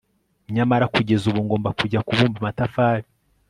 Nyamara 0.55 0.85
kugeza 0.95 1.23
ubu 1.29 1.39
ugomba 1.43 1.69
kujya 1.79 1.99
kubumba 2.07 2.37
amatafari 2.41 3.05